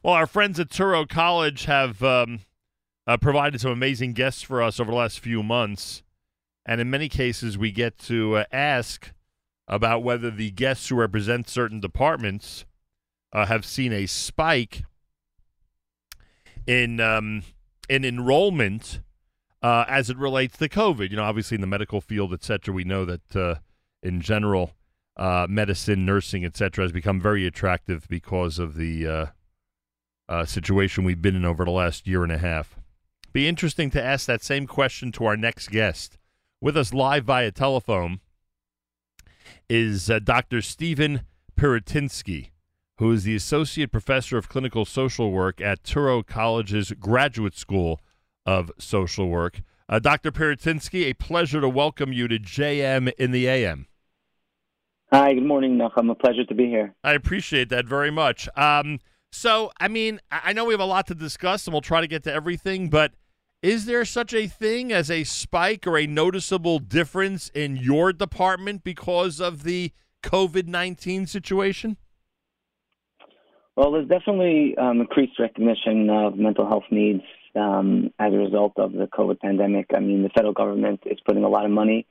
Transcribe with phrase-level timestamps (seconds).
[0.00, 2.40] Well, our friends at Touro College have um,
[3.06, 6.04] uh, provided some amazing guests for us over the last few months.
[6.64, 9.12] And in many cases, we get to uh, ask
[9.66, 12.64] about whether the guests who represent certain departments
[13.32, 14.84] uh, have seen a spike
[16.64, 17.42] in um,
[17.88, 19.00] in enrollment
[19.62, 21.10] uh, as it relates to COVID.
[21.10, 23.56] You know, obviously in the medical field, et cetera, we know that uh,
[24.02, 24.74] in general,
[25.16, 29.30] uh, medicine, nursing, et cetera, has become very attractive because of the
[30.28, 32.78] uh, situation we've been in over the last year and a half.
[33.32, 36.18] Be interesting to ask that same question to our next guest.
[36.60, 38.20] With us live via telephone
[39.68, 40.62] is uh, Dr.
[40.62, 41.22] Stephen
[41.56, 42.50] Pirutinsky,
[42.98, 48.00] who is the Associate Professor of Clinical Social Work at Touro College's Graduate School
[48.44, 49.62] of Social Work.
[49.88, 50.32] Uh, Dr.
[50.32, 53.86] Pirutinsky, a pleasure to welcome you to JM in the AM.
[55.12, 56.10] Hi, good morning, Nachum.
[56.10, 56.94] A pleasure to be here.
[57.02, 58.48] I appreciate that very much.
[58.56, 59.00] Um,
[59.32, 62.06] so, I mean, I know we have a lot to discuss, and we'll try to
[62.06, 63.12] get to everything, but
[63.62, 68.84] is there such a thing as a spike or a noticeable difference in your department
[68.84, 71.96] because of the COVID 19 situation?
[73.76, 77.22] Well, there's definitely um, increased recognition of mental health needs
[77.54, 79.86] um, as a result of the COVID pandemic.
[79.94, 82.06] I mean, the federal government is putting a lot of money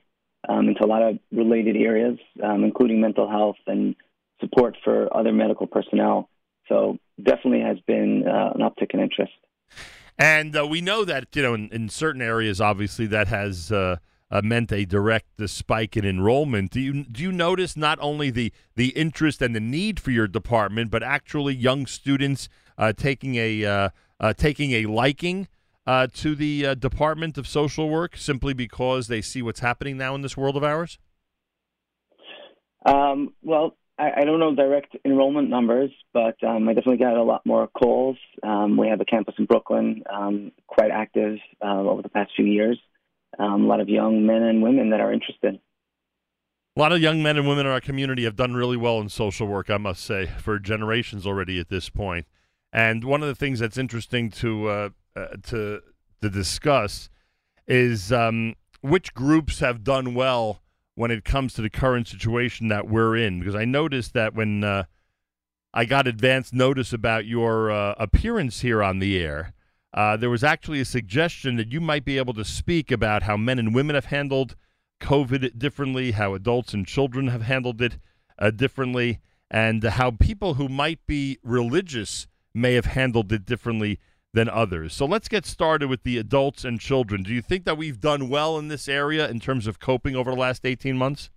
[0.48, 3.96] um, into a lot of related areas, um, including mental health and
[4.40, 6.28] support for other medical personnel.
[6.68, 9.32] So, definitely has been uh, an uptick in interest.
[10.18, 13.96] And uh, we know that you know in, in, certain areas, obviously, that has uh,
[14.30, 16.72] uh, meant a direct spike in enrollment.
[16.72, 20.26] Do you do you notice not only the the interest and the need for your
[20.26, 23.88] department, but actually young students uh, taking a uh,
[24.18, 25.48] uh, taking a liking
[26.12, 30.36] to the Department of Social Work simply because they see what's happening now in this
[30.36, 30.98] world of ours?
[32.84, 37.22] Um, well, I, I, don't know direct enrollment numbers, but um, I definitely got a
[37.22, 38.16] lot more calls.
[38.42, 42.44] Um, we have a campus in Brooklyn, um, quite active uh, over the past few
[42.44, 42.78] years.
[43.38, 45.60] Um, a lot of young men and women that are interested.
[46.76, 49.08] A lot of young men and women in our community have done really well in
[49.08, 52.26] social work, I must say, for generations already at this point.
[52.72, 55.80] And one of the things that's interesting to uh, uh, to
[56.20, 57.08] to discuss
[57.66, 60.62] is um, which groups have done well
[60.98, 63.38] when it comes to the current situation that we're in.
[63.38, 64.82] Because I noticed that when uh,
[65.72, 69.54] I got advance notice about your uh, appearance here on the air,
[69.94, 73.36] uh, there was actually a suggestion that you might be able to speak about how
[73.36, 74.56] men and women have handled
[75.00, 77.98] COVID differently, how adults and children have handled it
[78.36, 84.00] uh, differently, and how people who might be religious may have handled it differently
[84.34, 84.94] than others.
[84.94, 87.22] So let's get started with the adults and children.
[87.22, 90.30] Do you think that we've done well in this area in terms of coping over
[90.30, 91.30] the last 18 months?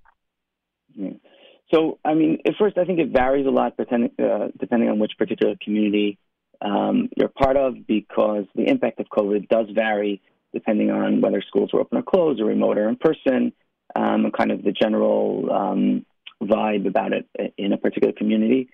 [1.74, 5.00] So, I mean, at first, I think it varies a lot depending, uh, depending on
[5.00, 6.18] which particular community
[6.62, 10.22] um, you're part of because the impact of COVID does vary
[10.53, 13.53] depending on whether schools were open or closed or remote or in person,
[13.96, 16.06] um, and kind of the general um,
[16.44, 17.25] vibe about it
[17.57, 18.69] in a particular community.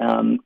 [0.00, 0.38] Um,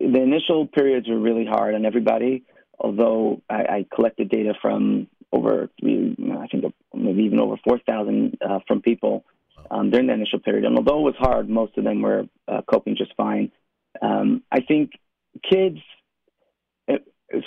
[0.00, 2.44] the initial periods were really hard on everybody.
[2.78, 8.80] Although I, I collected data from over, I think maybe even over 4,000 uh, from
[8.80, 9.24] people
[9.70, 10.64] um, during the initial period.
[10.64, 13.52] And although it was hard, most of them were uh, coping just fine.
[14.00, 14.92] Um, I think
[15.48, 15.78] kids,
[16.90, 16.94] uh,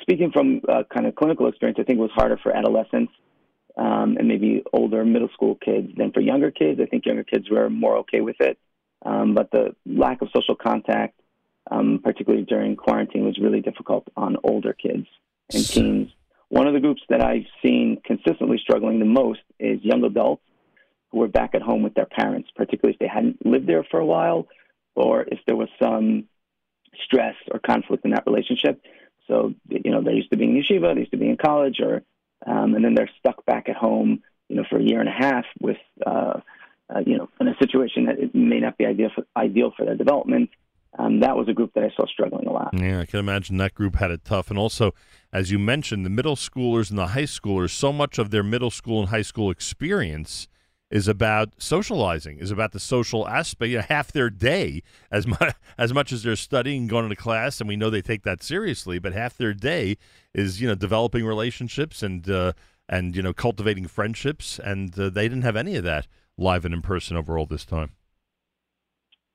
[0.02, 3.12] speaking from uh, kind of clinical experience, I think it was harder for adolescents
[3.76, 6.80] um, and maybe older middle school kids than for younger kids.
[6.82, 8.60] I think younger kids were more okay with it.
[9.04, 11.20] Um, but the lack of social contact
[11.72, 15.08] um, particularly during quarantine, was really difficult on older kids
[15.54, 16.12] and teens.
[16.50, 20.44] One of the groups that I've seen consistently struggling the most is young adults
[21.12, 24.00] who were back at home with their parents, particularly if they hadn't lived there for
[24.00, 24.48] a while
[24.96, 26.26] or if there was some
[27.06, 28.82] stress or conflict in that relationship.
[29.28, 31.80] So, you know, they're used to being in yeshiva, they're used to being in college,
[31.80, 32.04] or
[32.46, 35.12] um, and then they're stuck back at home, you know, for a year and a
[35.12, 36.40] half with, uh,
[36.94, 39.86] uh, you know, in a situation that it may not be ideal for, ideal for
[39.86, 40.50] their development
[41.00, 42.70] um, that was a group that I saw struggling a lot.
[42.74, 44.50] Yeah, I can imagine that group had it tough.
[44.50, 44.94] And also,
[45.32, 48.70] as you mentioned, the middle schoolers and the high schoolers, so much of their middle
[48.70, 50.48] school and high school experience
[50.92, 53.72] is about socializing, is about the social aspect.
[53.72, 57.60] You know, half their day, as much as much as they're studying, going to class,
[57.60, 59.98] and we know they take that seriously, but half their day
[60.36, 62.54] is you know developing relationships and uh,
[62.88, 66.06] and you know cultivating friendships, and uh, they didn't have any of that
[66.38, 67.94] live and in person over all this time.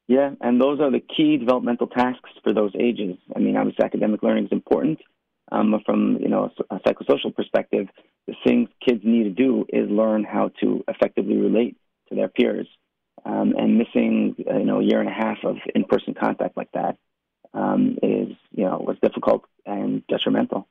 [0.08, 3.16] Yeah, and those are the key developmental tasks for those ages.
[3.37, 4.99] I mean, obviously, academic learning is important,
[5.52, 7.88] um, from you know a psychosocial perspective,
[8.26, 11.76] the things kids need to do is learn how to effectively relate
[12.08, 12.66] to their peers.
[13.25, 16.96] Um, and missing you know a year and a half of in-person contact like that
[17.52, 20.69] um, is you know was difficult and detrimental.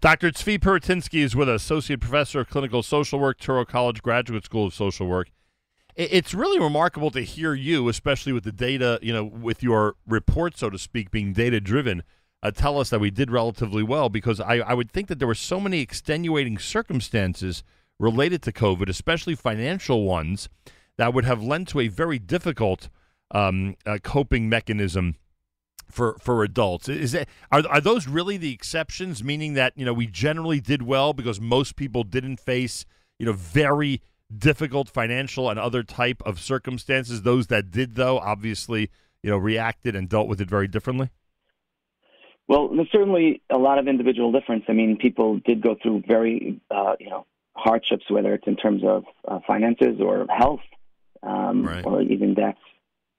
[0.00, 0.30] Dr.
[0.30, 4.66] Tzvi Pirutinsky is with us, Associate Professor of Clinical Social Work, Touro College Graduate School
[4.66, 5.30] of Social Work.
[6.00, 10.56] It's really remarkable to hear you, especially with the data, you know, with your report,
[10.56, 12.04] so to speak, being data driven,
[12.42, 15.28] uh, tell us that we did relatively well because I, I would think that there
[15.28, 17.62] were so many extenuating circumstances
[17.98, 20.48] related to COVID, especially financial ones,
[20.96, 22.88] that would have lent to a very difficult
[23.30, 25.16] um, uh, coping mechanism
[25.90, 26.88] for for adults.
[26.88, 29.22] Is it are are those really the exceptions?
[29.22, 32.86] Meaning that you know we generally did well because most people didn't face
[33.18, 34.00] you know very
[34.36, 37.22] difficult financial and other type of circumstances.
[37.22, 38.90] Those that did, though, obviously
[39.22, 41.10] you know reacted and dealt with it very differently.
[42.48, 44.64] Well, there's certainly a lot of individual difference.
[44.68, 48.82] I mean, people did go through very uh, you know hardships, whether it's in terms
[48.84, 50.60] of uh, finances or health,
[51.22, 51.84] um, right.
[51.84, 52.58] or even deaths.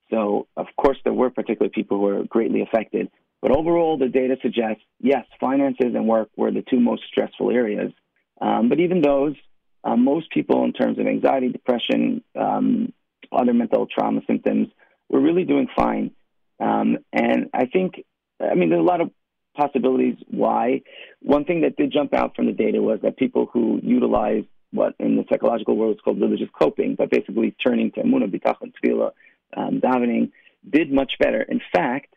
[0.09, 3.09] So, of course, there were particular people who were greatly affected.
[3.41, 7.91] But overall, the data suggests yes, finances and work were the two most stressful areas.
[8.39, 9.35] Um, but even those,
[9.83, 12.93] uh, most people, in terms of anxiety, depression, um,
[13.31, 14.67] other mental trauma symptoms,
[15.09, 16.11] were really doing fine.
[16.59, 18.03] Um, and I think,
[18.39, 19.11] I mean, there's a lot of
[19.55, 20.81] possibilities why.
[21.21, 24.95] One thing that did jump out from the data was that people who utilized what
[24.99, 29.11] in the psychological world is called religious coping, but basically turning to emunah, bitachon, tefillah,
[29.57, 30.31] um, davening,
[30.69, 31.41] did much better.
[31.41, 32.13] In fact,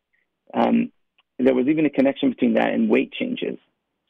[0.52, 0.92] um,
[1.38, 3.58] there was even a connection between that and weight changes.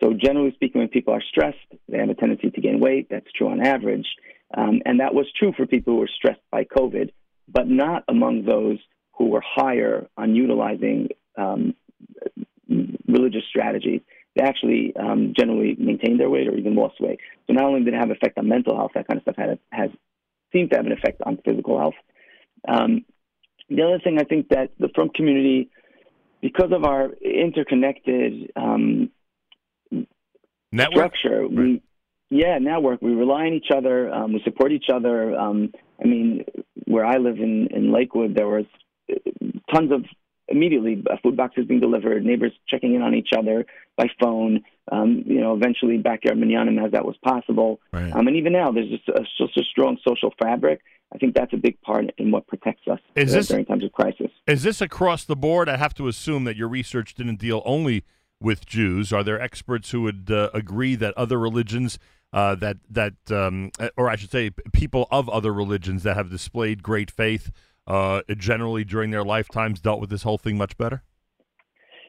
[0.03, 1.57] So, generally speaking, when people are stressed,
[1.89, 3.09] they have a tendency to gain weight.
[3.11, 4.07] That's true on average.
[4.57, 7.11] Um, and that was true for people who were stressed by COVID,
[7.49, 8.79] but not among those
[9.13, 11.75] who were higher on utilizing um,
[13.09, 14.01] religious strategies.
[14.37, 17.21] They actually um, generally maintained their weight or even lost weight.
[17.47, 19.37] So, not only did it have an effect on mental health, that kind of stuff
[19.37, 19.91] had, has
[20.53, 21.95] seemed to have an effect on physical health.
[22.67, 23.05] Um,
[23.69, 25.71] the other thing I think that the frum community,
[26.41, 29.11] because of our interconnected um,
[30.75, 31.51] network structure, right.
[31.51, 31.83] we
[32.31, 33.03] yeah network.
[33.03, 34.13] We rely on each other.
[34.13, 35.35] Um, we support each other.
[35.37, 35.73] Um,
[36.03, 36.45] I mean,
[36.87, 38.67] where I live in in Lakewood, there was
[39.11, 39.17] uh,
[39.73, 40.05] tons of
[40.49, 43.67] immediately uh, food boxes being delivered, neighbors checking in on each other
[43.97, 44.63] by phone.
[44.93, 47.81] Um, you know, eventually backyard minyanim as that was possible.
[47.93, 48.13] Right.
[48.13, 50.81] Um, and even now, there's just a, just a strong social fabric
[51.15, 53.93] I think that's a big part in what protects us is this, during times of
[53.93, 54.31] crisis.
[54.47, 55.69] Is this across the board?
[55.69, 58.05] I have to assume that your research didn't deal only
[58.45, 59.13] with Jews.
[59.13, 61.99] Are there experts who would uh, agree that other religions,
[62.33, 66.83] uh, that that, um, or I should say, people of other religions that have displayed
[66.83, 67.51] great faith,
[67.87, 71.03] uh, generally during their lifetimes, dealt with this whole thing much better?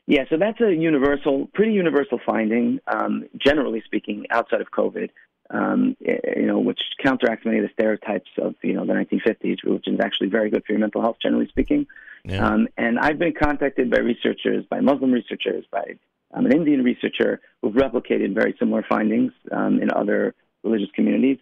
[0.08, 5.10] Yeah, so that's a universal, pretty universal finding, um, generally speaking, outside of COVID
[5.50, 9.88] um, you know, which counteracts many of the stereotypes of you know the 1950s, which
[9.88, 11.86] is actually very good for your mental health, generally speaking.
[12.24, 12.46] Yeah.
[12.46, 15.98] Um, and I've been contacted by researchers, by Muslim researchers, by
[16.36, 21.38] um, an Indian researcher who've replicated very similar findings um, in other religious communities.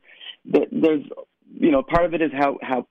[0.46, 1.04] There's,
[1.52, 2.88] you know, part of it is how how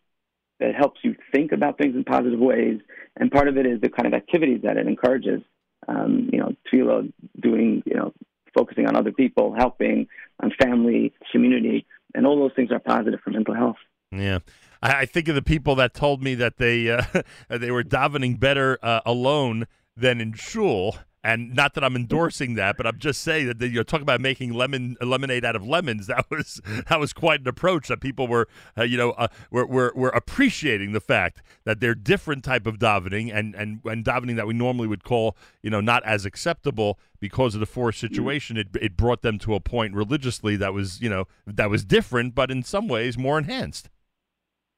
[0.61, 2.81] it helps you think about things in positive ways,
[3.17, 5.43] and part of it is the kind of activities that it encourages.
[5.89, 8.13] Um, you know, tefillah, doing you know
[8.55, 10.07] focusing on other people, helping,
[10.41, 13.77] on family, community, and all those things are positive for mental health.
[14.11, 14.41] Yeah.
[14.83, 17.03] I, think of the people that told me that they uh,
[17.49, 19.67] they were davening better uh, alone
[19.97, 20.97] than in shul.
[21.25, 24.53] And not that I'm endorsing that, but I'm just saying that you're talking about making
[24.53, 26.09] lemon lemonade out of lemons.
[26.13, 29.67] That was that was quite an approach that people were, uh, you know, uh, were,
[29.67, 34.37] were were appreciating the fact that they're different type of davening and and and davening
[34.37, 38.57] that we normally would call, you know, not as acceptable because of the forced situation.
[38.57, 42.35] It it brought them to a point religiously that was, you know, that was different,
[42.35, 43.89] but in some ways more enhanced.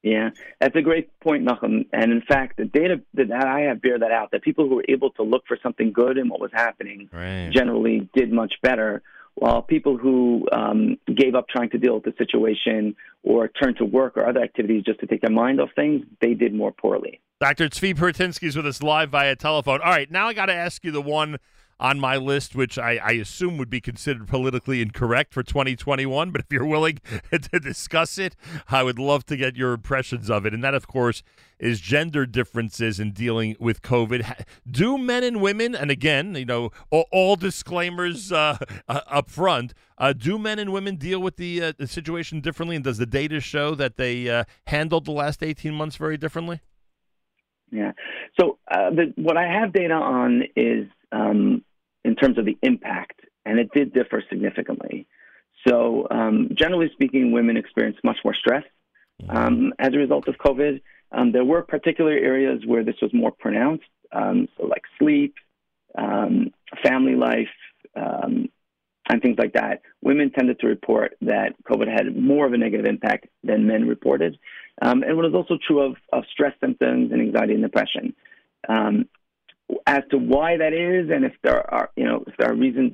[0.04, 0.30] Yeah,
[0.60, 1.86] that's a great point, Nachum.
[1.94, 4.84] And in fact, the data that I have bear that out that people who were
[4.86, 7.50] able to look for something good in what was happening right.
[7.50, 9.02] generally did much better,
[9.36, 13.86] while people who um, gave up trying to deal with the situation or turned to
[13.86, 17.20] work or other activities just to take their mind off things, they did more poorly.
[17.40, 17.70] Dr.
[17.70, 19.80] Tzvi Pirutinsky is with us live via telephone.
[19.80, 21.38] All right, now I got to ask you the one
[21.80, 26.30] on my list, which I, I, assume would be considered politically incorrect for 2021.
[26.30, 27.00] But if you're willing
[27.30, 28.36] to discuss it,
[28.68, 30.54] I would love to get your impressions of it.
[30.54, 31.22] And that, of course,
[31.58, 34.44] is gender differences in dealing with COVID.
[34.70, 39.74] Do men and women, and again, you know, all, all disclaimers uh, uh, up front,
[39.98, 42.76] uh, do men and women deal with the, uh, the, situation differently?
[42.76, 46.60] And does the data show that they uh, handled the last 18 months very differently?
[47.70, 47.92] Yeah.
[48.40, 51.64] So uh, the, what I have data on is um,
[52.04, 55.06] in terms of the impact, and it did differ significantly.
[55.66, 58.64] So, um, generally speaking, women experience much more stress
[59.28, 60.80] um, as a result of COVID.
[61.12, 63.84] Um, there were particular areas where this was more pronounced.
[64.12, 65.34] um, so like sleep,
[65.96, 66.52] um,
[66.82, 67.56] family life,
[67.96, 68.48] um,
[69.08, 72.86] and things like that, women tended to report that COVID had more of a negative
[72.86, 74.38] impact than men reported.
[74.80, 78.14] Um, and it was also true of, of stress symptoms and anxiety and depression.
[78.68, 79.08] Um,
[79.86, 82.92] as to why that is, and if there are, you know, if there are reasons,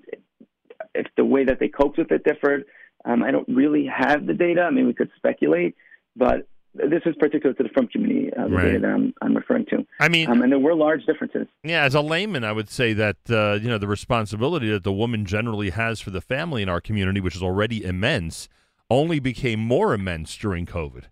[0.94, 2.64] if the way that they coped with it differed,
[3.04, 4.62] um, I don't really have the data.
[4.62, 5.74] I mean, we could speculate,
[6.16, 8.64] but this is particular to the frum community, uh, the right.
[8.64, 9.84] data that I'm, I'm, referring to.
[9.98, 11.46] I mean, um, and there were large differences.
[11.64, 14.92] Yeah, as a layman, I would say that uh, you know the responsibility that the
[14.92, 18.48] woman generally has for the family in our community, which is already immense,
[18.88, 21.04] only became more immense during COVID.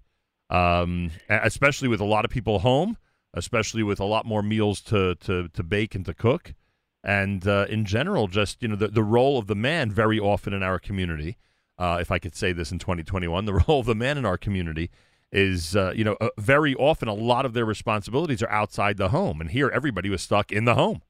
[0.51, 2.97] Um, especially with a lot of people home,
[3.35, 6.55] especially with a lot more meals to to, to bake and to cook,
[7.05, 10.53] and uh, in general, just you know the the role of the man very often
[10.53, 11.37] in our community.
[11.79, 14.39] Uh, if I could say this in 2021, the role of the man in our
[14.39, 14.91] community
[15.31, 19.11] is uh, you know uh, very often a lot of their responsibilities are outside the
[19.11, 21.03] home, and here everybody was stuck in the home.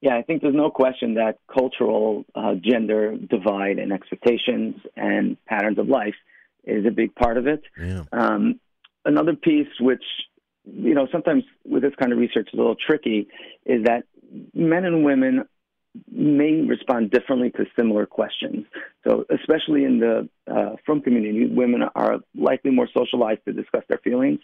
[0.00, 5.78] Yeah, I think there's no question that cultural uh, gender divide and expectations and patterns
[5.78, 6.14] of life
[6.62, 7.62] is a big part of it.
[7.80, 8.04] Yeah.
[8.12, 8.60] Um,
[9.04, 10.04] another piece, which
[10.72, 13.28] you know sometimes with this kind of research is a little tricky,
[13.64, 14.04] is that
[14.54, 15.44] men and women
[16.10, 18.66] may respond differently to similar questions.
[19.06, 23.98] So, especially in the uh, frum community, women are likely more socialized to discuss their
[23.98, 24.40] feelings,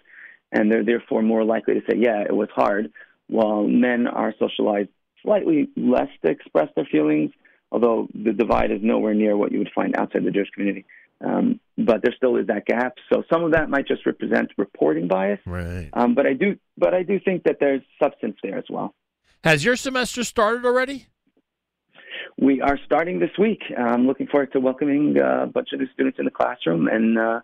[0.53, 2.93] and they're therefore more likely to say, "Yeah, it was hard,"
[3.29, 4.91] while men are socialized
[5.23, 7.33] slightly less to express their feelings.
[7.75, 10.87] Although the divide is nowhere near what you would find outside the Jewish community.
[11.21, 12.95] Um, but there still is that gap.
[13.13, 15.41] So some of that might just represent reporting bias.
[15.45, 15.91] Right.
[15.93, 18.95] Um, but I do, but I do think that there's substance there as well.
[19.43, 21.09] Has your semester started already?
[22.39, 23.61] we are starting this week.
[23.77, 26.89] I'm looking forward to welcoming uh, a bunch of new students in the classroom.
[26.89, 27.41] And uh,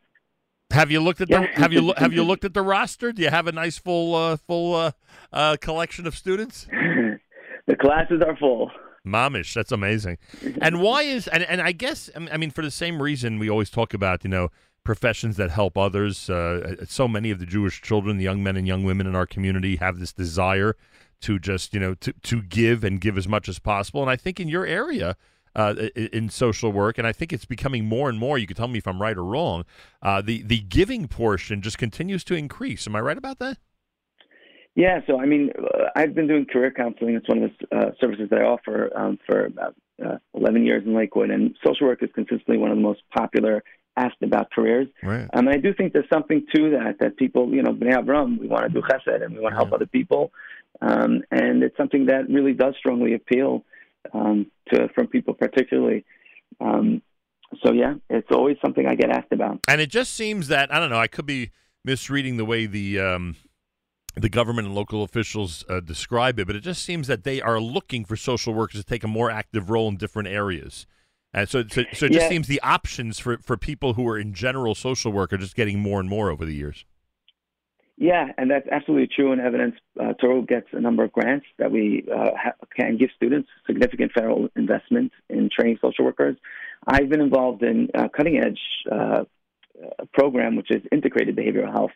[0.70, 1.40] have you looked at yeah.
[1.40, 3.12] the have you have you looked at the roster?
[3.12, 4.92] Do you have a nice full uh, full uh,
[5.32, 6.66] uh, collection of students?
[7.66, 8.70] the classes are full.
[9.07, 10.19] Momish, that's amazing.
[10.61, 13.71] And why is and and I guess I mean for the same reason we always
[13.71, 14.49] talk about you know
[14.85, 16.28] professions that help others.
[16.28, 19.26] Uh, so many of the Jewish children, the young men and young women in our
[19.26, 20.76] community, have this desire
[21.23, 24.02] to just you know to to give and give as much as possible.
[24.02, 25.16] And I think in your area.
[25.52, 28.38] Uh, in social work, and I think it's becoming more and more.
[28.38, 29.64] You can tell me if I'm right or wrong.
[30.00, 32.87] Uh, the the giving portion just continues to increase.
[32.87, 33.59] Am I right about that?
[34.80, 35.00] Yeah.
[35.06, 37.14] So I mean, uh, I've been doing career counseling.
[37.14, 40.82] It's one of the uh, services that I offer um, for about uh, 11 years
[40.87, 43.62] in Lakewood, and social work is consistently one of the most popular
[43.96, 44.88] asked about careers.
[45.02, 45.28] Right.
[45.34, 48.38] Um, and I do think there's something to that, that people, you know, Bnei Avram,
[48.38, 50.32] we want to do chesed and we want to help other people.
[50.80, 53.64] Um, and it's something that really does strongly appeal
[54.14, 56.04] um, to frum people, particularly.
[56.60, 57.02] Um,
[57.64, 59.60] so yeah, it's always something I get asked about.
[59.68, 61.00] And it just seems that I don't know.
[61.00, 61.50] I could be
[61.84, 63.37] misreading the way the um,
[64.17, 67.61] the government and local officials uh, describe it, but it just seems that they are
[67.61, 70.87] looking for social workers to take a more active role in different areas.
[71.33, 72.29] And so, so, so it just yeah.
[72.29, 75.79] seems the options for, for people who are in general social work are just getting
[75.79, 76.85] more and more over the years.
[77.97, 79.33] Yeah, and that's absolutely true.
[79.33, 83.11] In evidence, uh, Touro gets a number of grants that we uh, ha- can give
[83.14, 86.37] students significant federal investment in training social workers.
[86.87, 88.59] I've been involved in a cutting edge
[88.90, 89.25] uh,
[90.14, 91.90] program, which is integrated behavioral health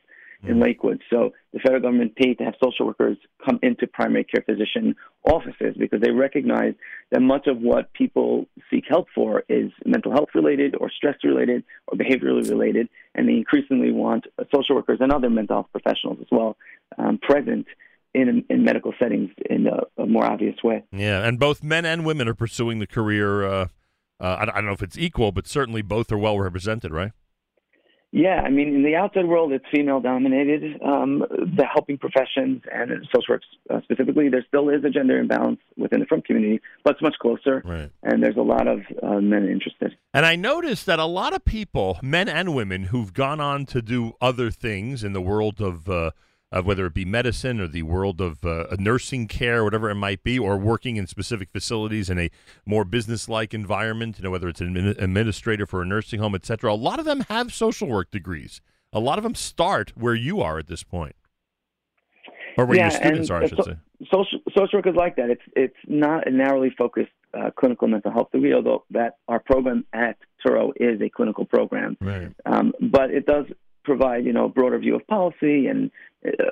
[0.49, 1.01] in Lakewood.
[1.11, 5.75] So the federal government paid to have social workers come into primary care physician offices
[5.79, 6.75] because they recognize
[7.11, 11.65] that much of what people seek help for is mental health related or stress related
[11.89, 16.29] or behaviorally related, and they increasingly want social workers and other mental health professionals as
[16.31, 16.57] well
[16.99, 17.67] um, present
[18.15, 20.85] in, in medical settings in a, a, more obvious way.
[20.93, 23.45] Yeah, and both men and women are pursuing the career.
[23.45, 23.67] Uh,
[24.21, 27.13] uh, I, I don't know if it's equal, but certainly both are well represented, right?
[28.17, 30.81] Yeah, I mean, in the outside world, it's female dominated.
[30.83, 35.59] Um, the helping professions and social work uh, specifically, there still is a gender imbalance
[35.77, 37.61] within the frum community, but it's much closer.
[37.65, 37.91] Right.
[38.05, 39.97] And there's a lot of uh, men interested.
[40.13, 43.83] And I noticed that a lot of people, men and women, who've gone on to
[43.83, 46.13] do other things in the world of uh,
[46.55, 50.23] of whether it be medicine or the world of uh, nursing care, whatever it might
[50.23, 52.31] be, or working in specific facilities in a
[52.65, 56.73] more business-like environment, you know, whether it's an administrator for a nursing home, etc.
[56.73, 58.61] A lot of them have social work degrees.
[58.93, 61.17] A lot of them start where you are at this point,
[62.57, 63.77] or where yeah, your students are, I should so, say.
[64.05, 65.31] Social, social work is like that.
[65.31, 69.85] It's it's not a narrowly focused uh, clinical mental health degree, although that our program
[69.93, 71.97] at Touro is a clinical program.
[72.01, 72.33] Right.
[72.47, 73.47] Um, but it does
[73.85, 75.91] provide, you know, a broader view of policy and,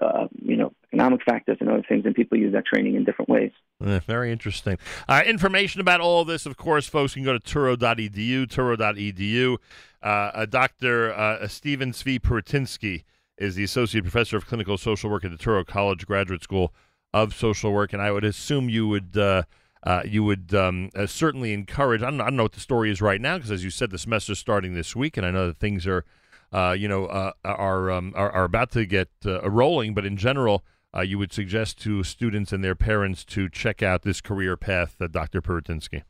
[0.01, 3.29] uh, you know, economic factors and other things, and people use that training in different
[3.29, 3.51] ways.
[3.81, 4.79] Yeah, very interesting.
[5.09, 9.57] Uh, information about all of this, of course, folks can go to touro.edu, touro.edu.
[10.03, 11.13] Uh, uh, Dr.
[11.13, 13.05] Uh, Stephen Zvi Pirutinsky
[13.39, 16.73] is the Associate Professor of Clinical Social Work at the Touro College Graduate School
[17.15, 19.17] of social work, and I would assume you would.
[19.17, 19.43] Uh,
[19.85, 22.03] uh, you would um, uh, certainly encourage.
[22.03, 23.91] I don't, I don't, know what the story is right now because, as you said,
[23.91, 26.05] the semester's starting this week, and I know that things are,
[26.53, 29.95] uh, you know, uh, are, um, are, are about to get uh, rolling.
[29.95, 34.03] But in general, uh, you would suggest to students and their parents to check out
[34.03, 35.41] this career path, Dr.
[35.41, 36.03] Pirutinsky.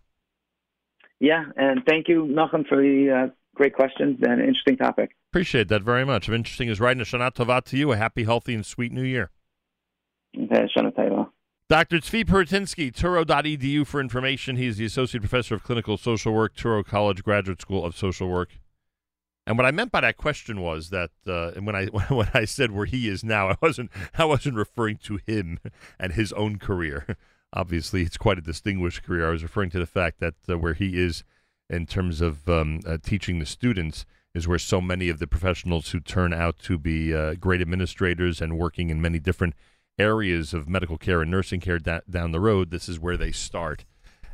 [1.20, 5.16] Yeah, and thank you, Nachum, for the great questions and interesting topic.
[5.30, 6.28] Appreciate that very much.
[6.28, 7.92] If interesting is right, and Shana Tova to you.
[7.92, 9.30] A happy, healthy, and sweet new year.
[10.36, 11.28] Okay, Shana Tova.
[11.68, 11.98] Dr.
[11.98, 14.56] Tzvi Pirutinsky, Touro.edu for information.
[14.56, 18.58] He's the Associate Professor of Clinical Social Work, Touro College Graduate School of Social Work.
[19.46, 22.44] And what I meant by that question was that, uh, and when I when I
[22.44, 25.58] said where he is now, I wasn't I wasn't referring to him
[25.98, 27.16] and his own career.
[27.54, 29.28] Obviously, it's quite a distinguished career.
[29.28, 31.22] I was referring to the fact that uh, where he is
[31.68, 35.90] in terms of um, uh, teaching the students is where so many of the professionals
[35.90, 39.54] who turn out to be uh, great administrators and working in many different
[39.98, 43.32] areas of medical care and nursing care da- down the road, this is where they
[43.32, 43.84] start.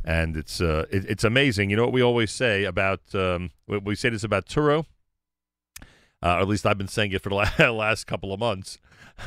[0.04, 1.70] And it's uh, it, it's amazing.
[1.70, 4.86] You know what we always say about um, we say this about Touro,
[6.22, 8.78] uh, or at least I've been saying it for the last couple of months.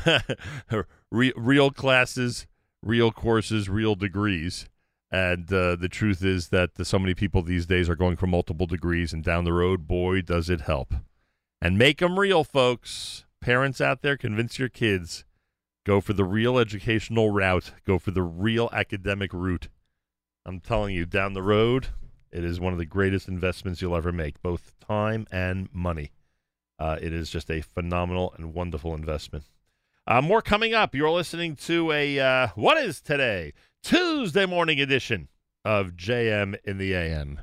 [1.10, 2.46] Re- real classes,
[2.82, 4.68] real courses, real degrees.
[5.10, 8.66] And uh, the truth is that so many people these days are going for multiple
[8.66, 10.94] degrees, and down the road, boy, does it help.
[11.60, 13.24] And make them real, folks.
[13.42, 15.24] Parents out there, convince your kids
[15.84, 17.72] Go for the real educational route.
[17.84, 19.68] Go for the real academic route.
[20.46, 21.88] I'm telling you, down the road,
[22.30, 26.12] it is one of the greatest investments you'll ever make, both time and money.
[26.82, 29.44] Uh, it is just a phenomenal and wonderful investment.
[30.04, 30.96] Uh, more coming up.
[30.96, 33.52] You're listening to a uh, what is today
[33.84, 35.28] Tuesday morning edition
[35.64, 37.42] of JM in the AM.